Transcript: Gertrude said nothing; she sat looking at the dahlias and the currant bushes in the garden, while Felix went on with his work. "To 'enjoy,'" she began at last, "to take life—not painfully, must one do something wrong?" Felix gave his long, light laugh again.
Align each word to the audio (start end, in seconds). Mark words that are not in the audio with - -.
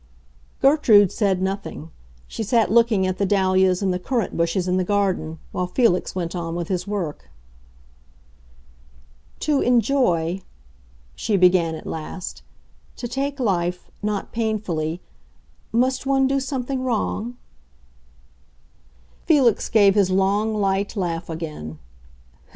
Gertrude 0.63 1.11
said 1.11 1.43
nothing; 1.43 1.91
she 2.27 2.41
sat 2.41 2.71
looking 2.71 3.05
at 3.05 3.19
the 3.19 3.25
dahlias 3.27 3.83
and 3.83 3.93
the 3.93 3.99
currant 3.99 4.35
bushes 4.35 4.67
in 4.67 4.77
the 4.77 4.83
garden, 4.83 5.37
while 5.51 5.67
Felix 5.67 6.15
went 6.15 6.35
on 6.35 6.55
with 6.55 6.69
his 6.69 6.87
work. 6.87 7.29
"To 9.41 9.61
'enjoy,'" 9.61 10.41
she 11.13 11.37
began 11.37 11.75
at 11.75 11.85
last, 11.85 12.41
"to 12.95 13.07
take 13.07 13.39
life—not 13.39 14.31
painfully, 14.31 15.01
must 15.71 16.07
one 16.07 16.25
do 16.25 16.39
something 16.39 16.81
wrong?" 16.83 17.37
Felix 19.27 19.69
gave 19.69 19.93
his 19.93 20.09
long, 20.09 20.55
light 20.55 20.95
laugh 20.95 21.29
again. 21.29 21.77